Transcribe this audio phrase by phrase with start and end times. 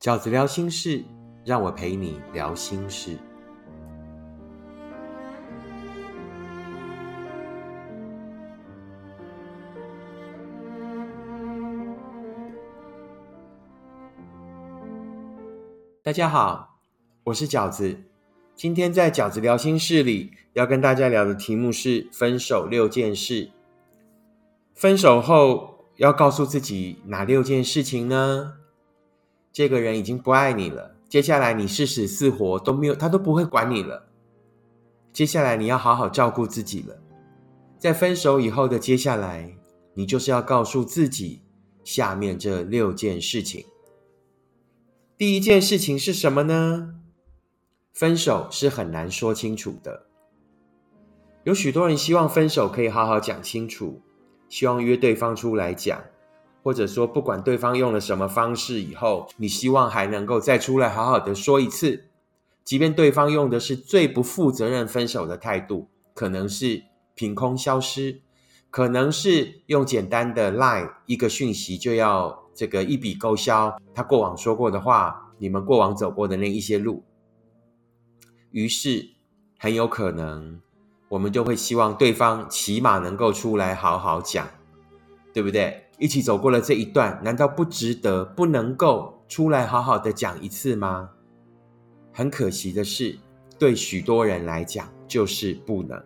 [0.00, 1.04] 饺子聊心事，
[1.44, 3.18] 让我陪你聊心事。
[16.02, 16.80] 大家好，
[17.24, 17.94] 我是饺子。
[18.54, 23.50] 今天在饺子聊心事里，要跟大家聊的题目是分手六件事。
[24.72, 28.59] 分手后要告诉自己哪六件事情呢？
[29.52, 34.06] 这个人已经不爱你了，接下来你是死是活都没有，他都不会管你了。
[35.12, 36.96] 接下来你要好好照顾自己了。
[37.78, 39.56] 在分手以后的接下来，
[39.94, 41.42] 你就是要告诉自己
[41.82, 43.66] 下面这六件事情。
[45.16, 46.94] 第一件事情是什么呢？
[47.92, 50.06] 分手是很难说清楚的。
[51.42, 54.00] 有许多人希望分手可以好好讲清楚，
[54.48, 56.02] 希望约对方出来讲，
[56.62, 62.04] 或者说不管对方用了什么方式，以后你希望还能够再出来好好的说一次。
[62.64, 68.20] 即便对方用的是最不负责任分手的态度，可能是凭空消失，
[68.70, 72.38] 可能是用简单的 lie 一个讯息就要。
[72.52, 77.02] 这个一笔勾销，他过往说过的话，你们过往走过的那一些路，
[78.50, 79.12] 于是
[79.56, 80.60] 很有可能，
[81.08, 84.46] 我们就会希望对方起码能够出来好好讲，
[85.32, 85.86] 对不对？
[86.00, 91.10] 一起走过了这一段，难道不值得、不能够出来好好的讲一次吗？
[92.10, 93.18] 很可惜的是，
[93.58, 96.02] 对许多人来讲，就是不能。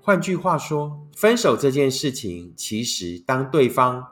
[0.00, 4.04] 换句话说，分手这件事情，其实当对方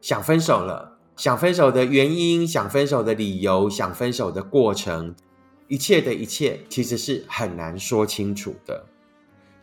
[0.00, 0.92] 想分手了。
[1.16, 5.14] 想分手的原因，想分手的理由，想分手的过程，
[5.68, 8.86] 一切的一切，其实是很难说清楚的。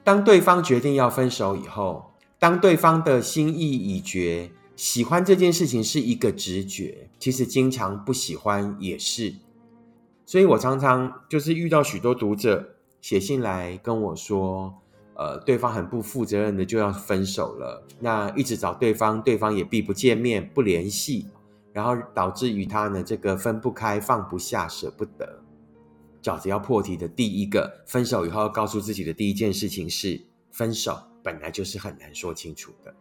[0.01, 4.49] 当对方决定要分手以后，当对方的心意已决，
[4.81, 9.31] 喜欢这件事情是一个直觉，其实经常不喜欢也是。
[10.25, 14.73] 所以我常常就是遇到许多读者写信来跟我说。
[15.13, 21.27] 呃，对方很不负责任的就要分手了，那一直找对方，对方也避不见面、不联系，
[21.73, 25.43] 然后导致于他呢这个分不开、放不下、舍不得。
[26.23, 30.19] 饺子要破题的第一个，分手以后要告诉自己的第一件事情是：
[30.49, 32.91] 分手本来就是很难说清楚的，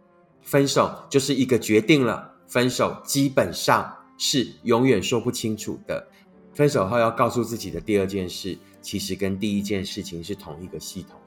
[0.42, 6.06] 分手就是一个决定了，分手基本上是永远说不清楚的。
[6.52, 11.18] 分手后要告诉自己的第二件事，其实跟第一件事情是同一个系统。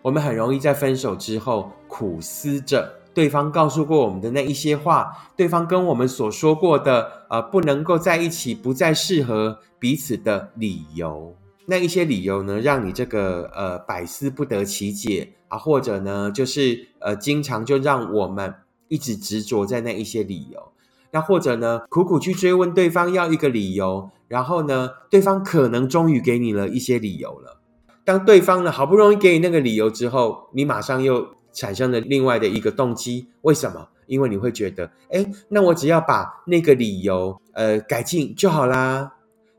[0.00, 11.36] 我们很容易在分手之后苦思着对方告诉过我们的那一些话，对方跟我们所说过的呃不能够在一起、不再适合彼此的理由，
[11.66, 18.54] 那一些理由呢，让你这个呃百思不得其解啊，或者呢，就是呃经常就让我们
[18.88, 20.72] 一直执着在那一些理由，
[21.10, 27.60] 那或者呢，苦苦去追问对方要一个理由，然后呢，对方可能终于给你了一些理由了。
[28.04, 33.88] 当对方呢好不容易给你那个理由之后，你马上又产生了另外的一个动机，为什么？
[34.06, 39.12] 因为你会觉得，哎，那我只要把那个理由呃改进就好啦。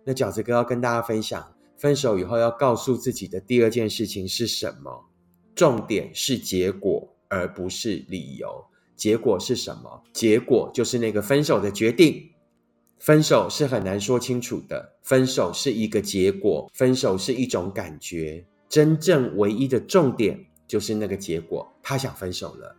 [0.05, 5.05] 那饺子哥要跟大家分享，分手以后要告诉自己的第二件事情是什么？
[5.55, 8.65] 重点是结果，而不是理由。
[8.95, 10.03] 结果是什么？
[10.11, 12.29] 结果就是那个分手的决定。
[12.97, 20.37] 分手是很难说清楚的，分手是一个结果，分手是一种感觉，真正唯一的重点
[20.67, 22.75] 就是那个结果，他想分手了，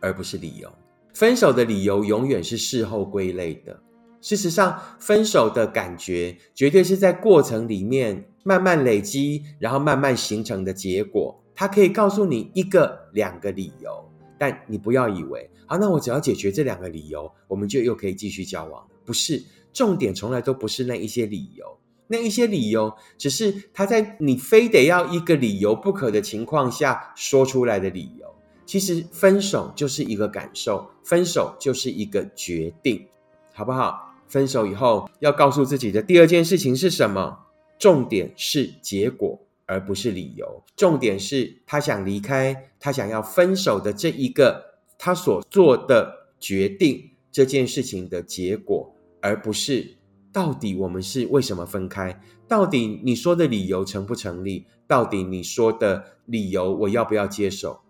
[0.00, 0.72] 而不是理由。
[1.12, 3.80] 分手的理由永远是事后归类的。
[4.20, 11.43] 事实上，分手的感觉绝对是在过程里面慢慢累积，然后慢慢形成的结果。
[11.54, 14.04] 他可以告诉你一个、两个理由，
[14.38, 19.42] 但你不要以为，好，那我只要解决这两个理由，我们就又可以继续交往不是。
[19.72, 21.66] 重点从来都不是那一些理由，
[22.06, 28.32] 那一些理由只是他在你非得要一个理由不可的情况下说出来的理由。
[28.64, 33.04] 其实分手就是一个感受，分手就是一个决定，
[33.52, 34.14] 好不好？
[34.28, 37.36] 分手以后要告诉自己的第二件事情是什么？
[37.76, 40.62] 重点是结果，而不是理由。
[40.76, 44.62] 重点是他想离开，他想要分手的这一个
[44.98, 48.90] 他所做的决定，这件事情的结果。
[49.20, 49.96] 而不是
[50.30, 52.20] 到底我们是为什么分开？
[52.46, 54.66] 到底你说的理由成不成立？
[54.86, 57.80] 到底你说的理由我要不要接受？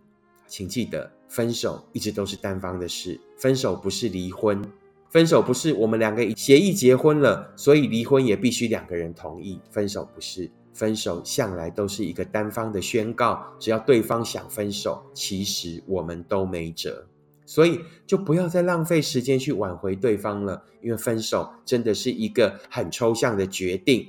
[0.46, 4.62] 请记得，分手一直都是单方的事，分手不是离婚，
[5.10, 9.58] 分手不是我们两个协议结婚了，所以离婚也必须两个人同意。
[9.72, 17.06] 分手不是，分手向来都是一个单方的宣告，只要对方想分手，其实我们都没辙。
[17.46, 24.08] 所以就不要再浪费时间去挽回对方了，因为分手真的是一个很抽象的决定，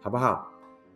[0.00, 0.50] 好不好？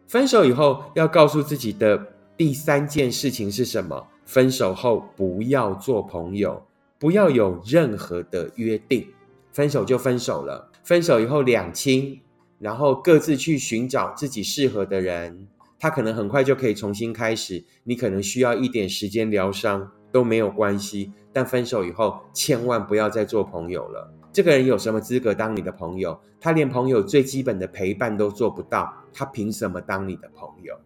[0.06, 4.06] 分手以后要告诉自己的第三件事情是什么？
[4.26, 6.62] 分手后不要做朋友，
[6.98, 9.08] 不要有任何的约定，
[9.50, 10.70] 分手就分手了。
[10.84, 12.20] 分手以后两清，
[12.62, 15.48] 然后各自去寻找自己适合的人，
[15.80, 21.12] 他可能很快就可以重新开始，你可能需要一点时间疗伤都没有关系。
[21.32, 24.14] 但分手以后，千万不要再做朋友了。
[24.32, 26.16] 这个人有什么资格当你的朋友？
[26.40, 30.78] 他连朋友最基本的陪伴都做不到，他凭什么当你的朋友？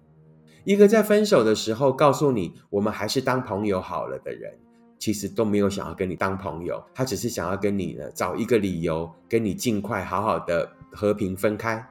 [0.64, 4.52] 一个在分手的时候告诉你“我们还是当朋友好了”的人，
[4.98, 11.86] 其实都没有想要跟你当朋友，他只是想要跟你呢找一个理由，跟你尽快好好的和平分开。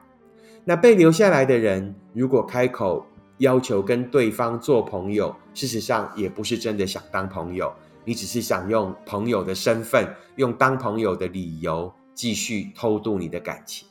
[0.64, 3.06] 那被留下来的人，如果开口
[3.38, 7.72] 要求跟对方做朋友，事实上也不是真的想当朋友。
[8.04, 13.88] 你只是想用朋友的身份，用当朋友的理由继续偷渡你的感情，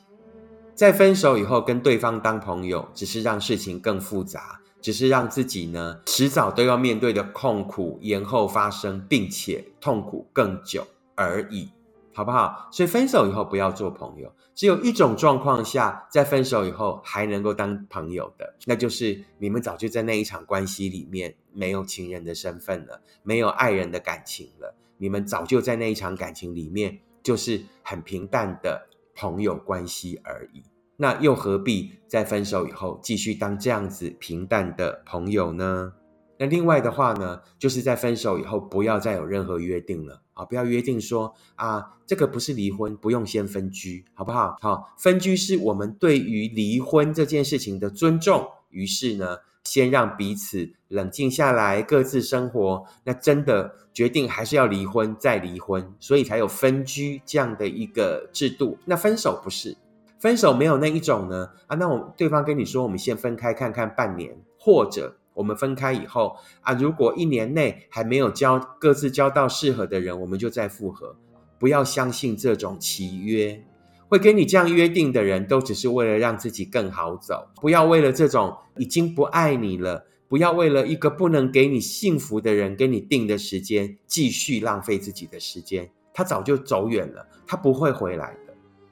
[0.74, 11.68] 在分手以后跟对方当朋友，只是让事情更复杂，只是让自己呢迟早都要面对的痛苦延后发生，并且痛苦更久而已。
[12.16, 12.66] 好不好？
[12.72, 14.32] 所以分手以后不要做朋友。
[14.54, 24.74] 只有一种状况下，在分手以后还能够当朋友的，那就是你们早就在那一场关系里面没有情人的身份了，没有爱人的感情了。
[24.96, 30.62] 你们早就在那一场感情里面，就是很平淡的朋友关系而已。
[30.96, 35.92] 那又何必在分手以后继续当这样子平淡的朋友呢？
[36.38, 40.44] 那另外的话呢，就是在分手以后不要再有任何约定了啊！
[40.44, 44.56] 不要约定说啊，这个不是离婚，不用先分居，好不好？
[44.60, 48.46] 好，分居是我们对于离婚这件事情的尊重。
[48.68, 52.84] 于是呢，先让彼此冷静下来，各自生活。
[53.04, 58.76] 那真的决定还是要离婚，再离婚，所以才有分居这样的一个制度。
[58.84, 59.74] 那分手不是，
[60.18, 61.76] 分手没有那一种呢啊？
[61.76, 65.16] 那我对方跟你说，我们先分开看看半年，或者。
[65.36, 71.14] 我们分开以后啊，如果一年内还没有交各自交到适合的人，我们就再复合。
[71.58, 73.62] 不要相信这种契约，
[74.08, 77.48] 会跟你这样约定的人都只是为了让自己更好走。
[77.60, 85.90] 不要为了这种已经不爱你了，不要为了一个不能给你幸福的人跟你定的时间，继续浪费自己的时间。
[86.12, 88.34] 他早就走远了，他不会回来。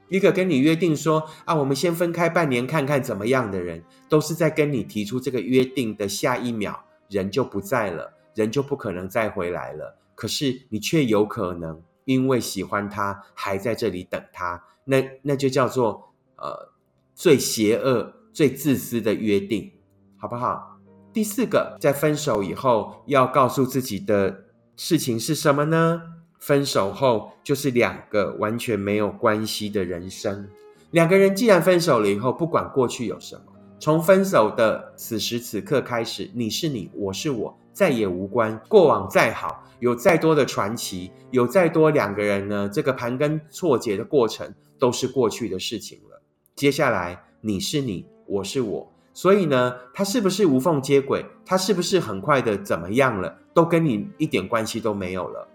[0.09, 9.97] 一个跟你约定说啊，我们先分开半年看看怎么样的人，都是在跟你提出这个约定的下一秒，人就不在了，人就不可能再回来了。
[10.13, 16.71] 可是你却有可能因为喜欢他，还在这里等他，那那就叫做呃
[17.13, 19.71] 最邪恶、最自私的约定，
[20.17, 20.79] 好不好？
[21.11, 26.01] 第四个，在分手以后要告诉自己的事情是什么呢？
[26.45, 30.47] 分手后就是两个完全没有关系的人生。
[30.91, 33.41] 两个人既然分手了以后，不管过去有什么，
[33.79, 38.61] 从分手的此时此刻开始，你是你，我是我，再也无关。
[38.67, 46.21] 过往再好，有再多的传奇，有再多两个人呢，这个盘根错节的过程都是过去的事情了。
[46.55, 51.25] 接下来，你是你，我是我，所以呢，他是不是无缝接轨？
[51.43, 53.35] 他是不是很快的怎么样了？
[53.55, 55.47] 都跟你一点关系都没有了。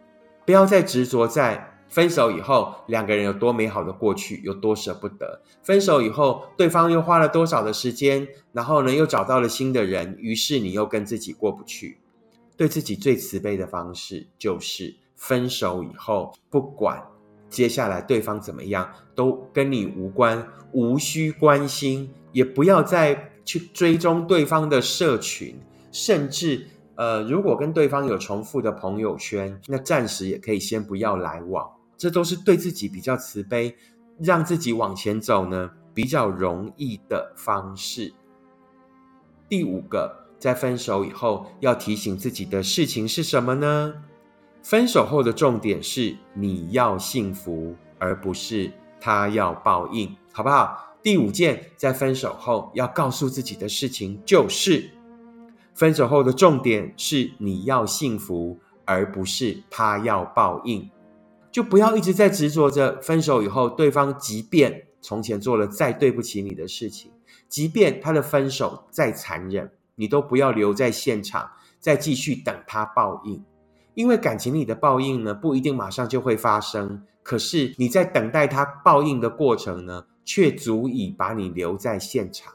[0.50, 5.40] 不要再执着在分手以后两个人有多美好的过去，有多舍不得。
[5.62, 11.98] 分手以后，对方又花了多少的时间，然后呢，又找到了新的人，于是你又跟自己过不去。
[12.56, 17.00] 对自己最慈悲的方式，就是分手以后，不管
[17.48, 25.60] 接下来对方怎么样，都跟你无关，无需关心，也不要再去追踪对方的社群，
[25.92, 26.66] 甚至。
[27.00, 31.66] 呃，如果跟对方有重复的朋友圈，那暂时也可以先不要来往，
[31.96, 33.74] 这都是对自己比较慈悲，
[34.18, 38.12] 让自己往前走呢比较容易的方式。
[39.48, 43.94] 第五个，在分手以后要提醒自己的事情是什么呢？
[44.62, 50.94] 分手后的重点是你要幸福，而不是他要报应，好不好？
[51.02, 54.99] 第五件，在分手后要告诉自己的事情就是。
[55.80, 60.90] 分手后的重点是你要幸福，而不是他要报应。
[61.50, 67.10] 就不要一直在执着着分手以后，对方即便从前做了再对不起你的事情，
[67.48, 73.42] 即便他的分手再残忍，你都不要留在现场，再继续等他报应。
[73.94, 77.02] 因为感情里的报应呢，不一定马上就会发生。
[77.22, 82.52] 可是你在等待他报应的过程呢，却足以把你留在现场。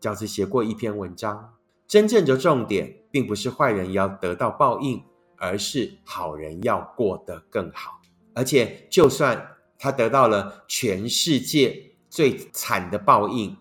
[0.00, 1.57] 饺子写过一篇文章。
[1.88, 5.02] 真正的重点，并不是坏人要得到报应，
[5.36, 7.98] 而是好人要过得更好。
[8.34, 13.56] 而且，就算他得到了全世界最惨的报应，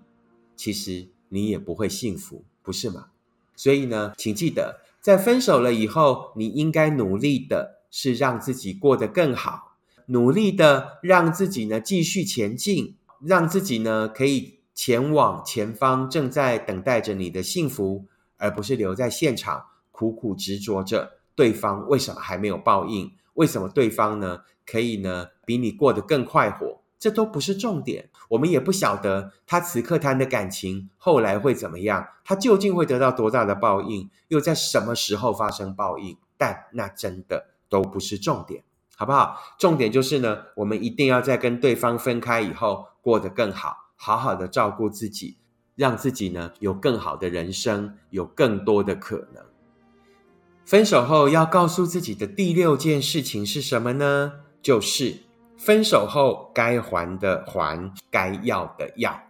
[0.57, 3.07] 其实你也不会幸福，不是吗？
[3.55, 18.05] 所以呢，请记得，在分手了以后，你应该努力的是让自己过得更好，努力的让自己呢继续前进，让自己呢可以前往前方正在等待着你的幸福，
[18.37, 26.81] 而不是留在现场苦苦执着着对方为什么还没有报应，为什么对方呢可以呢比你过得更快活。
[26.99, 36.17] 这都不是重点，我们也不晓得他此刻谈的感情后来会怎么样，他究竟会得到多大的报应，又在什么时候发生报应？
[36.37, 38.63] 但那真的都不是重点，
[38.95, 39.39] 好不好？
[39.59, 45.37] 重点就是呢，我们一定要在跟对方分开以后过得更好，好好的照顾自己，
[45.77, 49.41] 让自己呢有更好的人生，有更多的可能。
[50.65, 54.33] 分手后要告诉自己的第六件事情是什么呢？
[54.61, 55.19] 就是。
[55.59, 59.23] 分手后该还的还，该要的要。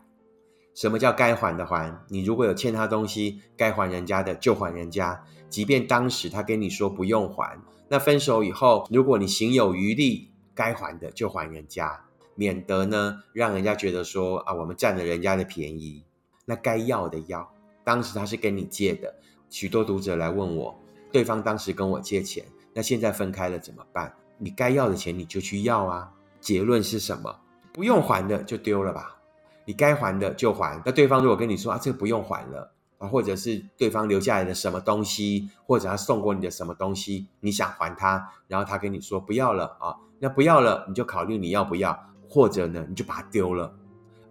[0.76, 2.02] 什么叫该还的还？
[2.10, 7.58] 你如果有欠他东西，该还人家的就还人家，即便当时他跟你说不用还。
[7.88, 12.02] 那分手以后，如果你行有余力，该还的就还人家，
[12.36, 16.04] 免得呢让人家觉得说啊我们占了人家的便宜。
[16.50, 17.46] 那该要的要，
[17.84, 19.14] 当时他是跟你借的。
[19.50, 20.74] 许多读者来问我，
[21.12, 24.14] 对方当时跟我借钱，那现在分开了怎么办？
[24.38, 26.10] 你该要的钱你就去要啊。
[26.40, 27.36] 结论是什么？
[27.74, 29.18] 不用还的就丢了吧，
[29.66, 30.82] 你该还的就还。
[30.86, 41.98] 那对方如果跟你说啊，这个不用还了啊，或者是对方留下来的什么东西，或者他送过你的什么东西，你想还他，然后他跟你说不要了啊，那不要了，你就考虑你要不要，
[42.30, 43.74] 或者呢，你就把它丢了，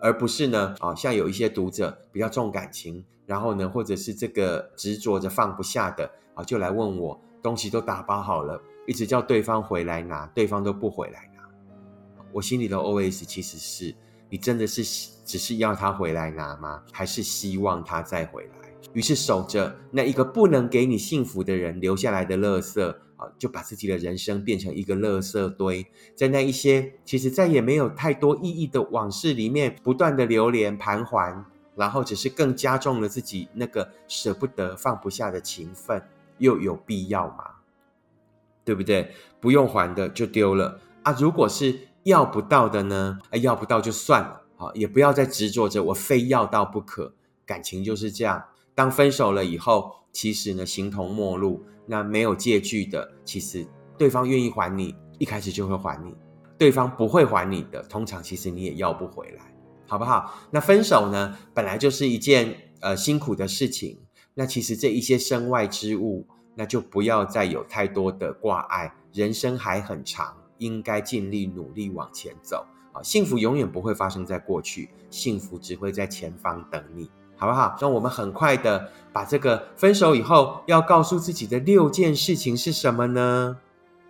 [0.06, 11.42] 而不是呢啊，像有一些读者比较重感情，然后呢，或者是这个执着着放不下的啊，就来问我，东西都打包好了，一直叫对方回来拿，对方都不回来拿。
[12.30, 13.92] 我心里的 OS 其实是
[14.30, 14.84] 你真的是
[15.24, 16.80] 只是要他回来拿吗？
[16.92, 18.65] 还是希望他再回来？
[18.96, 22.82] 于是守着那一个不能给你幸福的人留下来的垃圾
[23.18, 36.02] 啊，就把自己的人生变成一个垃圾堆，在那一些其实再也没有太多意义的往事里面不断的流连盘桓，然后只是更加重了自己那个舍不得放不下的情分，
[36.38, 37.44] 又有必要吗？
[38.64, 39.10] 对不对？
[39.40, 41.14] 不用还的就丢了啊！
[41.20, 43.18] 如果是要不到的呢？
[43.28, 47.12] 哎，要不到就算了，好，也不要再执着着我非要到不可。
[47.44, 48.42] 感情就是这样，
[48.76, 51.60] 当分手了以后，其实呢形同陌路。
[51.84, 53.66] 那没有借据的，其实
[53.98, 56.12] 对方愿意还你，一开始就会还你；
[56.56, 59.52] 对方不会还你的，通常其实你也要不回来，
[59.88, 60.32] 好不好？
[60.52, 63.98] 那分手呢，本来就是一件呃辛苦的事情。
[64.34, 68.94] 那其实这一些身外之物，那就不要再有太多的挂碍。
[69.12, 70.36] 人生还很长。
[70.58, 72.64] 应该尽力努力往前走
[72.94, 73.02] 啊！
[73.02, 77.76] 幸福永远不会发生在过去，幸福只会在前方等你，好不好？
[77.80, 83.56] 那我们很快的把这个分手以后要告诉自己的六件事情是什么呢？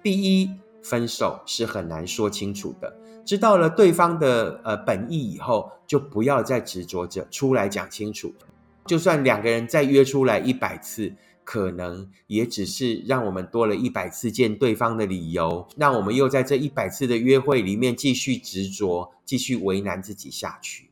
[0.02, 0.50] 第一，
[0.82, 8.32] 分手是很难说清楚的，知道了对方的呃本意以后，就不要再执着着出来讲清楚，
[8.84, 11.12] 就算两个人再约出来一百次。
[11.48, 20.85] 可能也只是让我们多了一百次见对方的理由，让我们又在这一百次的约会里面继续执着，继续为难自己下去。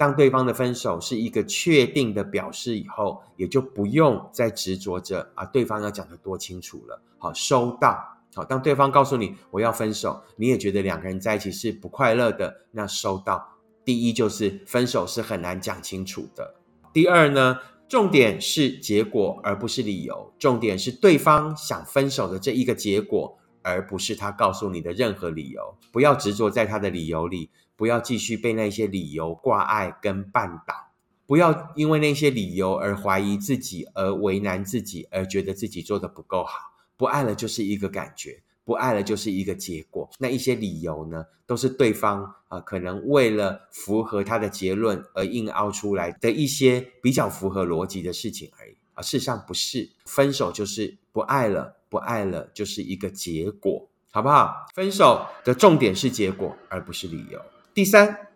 [0.00, 7.02] 当对方的分手是一个确定的表示以后，也就不用再执着着啊，对方要讲的多清楚了。
[7.18, 8.02] 好，收到。
[8.34, 13.46] 好，当对方告诉你我要分手，你也觉得两个人在一起是不快乐的，那收到。
[13.84, 16.54] 第一就是分手是很难讲清楚的。
[16.94, 17.58] 第二呢？
[17.86, 20.32] 重点是结果，而不是理由。
[20.38, 25.76] 重点是对方想分手的这一个结果，而不是他告诉你的任何理由。
[25.92, 30.92] 不要执着在他的理由里，不要继续被那些理由挂碍跟绊倒。
[31.26, 36.72] 不要因为那些理由而怀疑自己，而为难自己，而觉得自己做的不够好。
[36.96, 38.42] 不爱了就是一个感觉。
[38.62, 49.02] 不爱了就是一个结果，那一些理由呢，都是对方啊，可能为了符合他的结论而硬凹出来的一些比较符合逻辑的事情而已啊。
[49.02, 54.66] 事实上不是，分手就是不爱了，不爱了就是一个结果，好不好？
[54.74, 57.38] 分手的重点是结果，而不是理由。
[57.74, 58.28] 第三，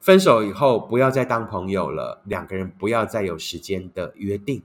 [0.00, 4.64] 分手以后不要再当朋友了，两个人不要再有时间的约定。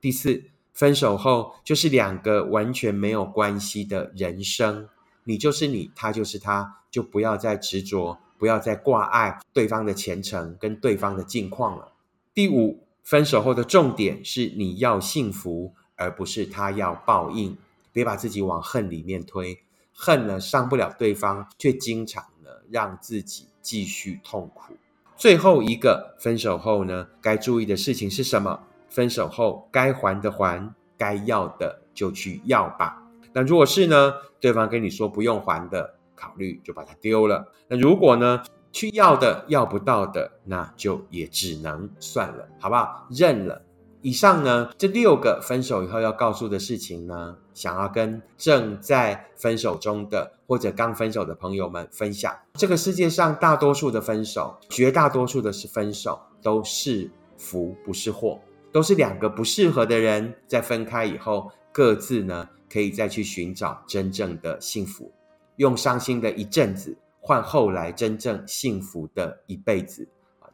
[0.00, 0.44] 第四。
[0.74, 4.88] 分手后就是两个完全没有关系的人生，
[5.22, 11.92] 你就是你，他就是他，就不要再执着，不要再挂碍对方的前程跟对方的近况了。
[12.34, 17.56] 第五，分手后的重点是你要幸福，而不是他要报应。
[17.92, 19.58] 别把自己往恨里面推。
[19.92, 24.74] 恨呢伤不了对方，却经常呢让自己继续痛苦。
[25.16, 28.60] 最后一个，分手后呢该注意的事情是什么？
[28.90, 33.00] 分手后该还的还，该要的就去要吧。
[33.32, 37.52] 那如果是呢，对方跟你说不用还的，考虑就把它丢了。
[37.68, 43.06] 那如果呢去要的要不到的，那就也只能算了，好不好？
[43.10, 43.62] 认了。
[44.04, 52.30] 以上呢，这六个分手以后要告诉的事情呢，想要跟正在分手中的或者刚分手的朋友们分享。
[52.52, 58.38] 这个世界上大多数的分手，绝大多数的是分手，都是福不是祸，
[58.70, 65.10] 都是两个不适合的人在分开以后，各自呢可以再去寻找真正的幸福，
[65.56, 70.06] 用伤心的一阵子换后来真正幸福的一辈子。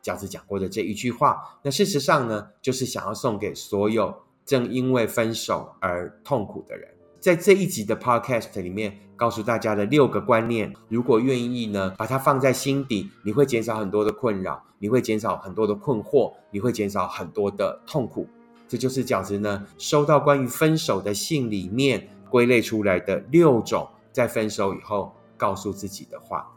[0.02, 4.14] 饺子讲过的这一句话，那事实上呢，就是想要送给所有
[4.44, 6.88] 正因为分手而痛苦的人。
[7.18, 18.26] 在这一集的 Podcast 里面，告诉大家的六个观念，如果愿意呢，把它放在心底，你会减少很多的困扰，你会减少很多的困惑，你会减少很多的痛苦。
[18.66, 26.50] 这就是饺子呢收到关于分手的信里面归类出来的六种在分手以后告诉自己的话。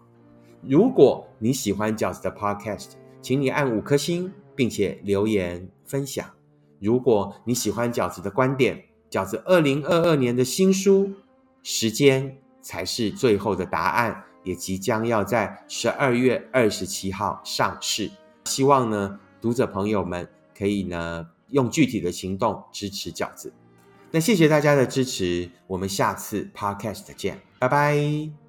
[0.62, 2.92] 如果你喜欢饺子的 Podcast，
[3.24, 6.30] 请你按五颗星，并且留言分享。
[6.80, 11.08] 如果你喜欢饺子的观点，饺子二零二二年的新书
[11.64, 14.12] 《时间才是最后的答案》
[14.44, 18.12] 也即将要在十二月二十七号上市。
[18.46, 20.28] 希望呢，读者朋友们
[20.58, 23.54] 可以呢用具体的行动支持饺子。
[24.12, 28.43] 那谢谢大家的支持，我们下次 Podcast 见，拜拜。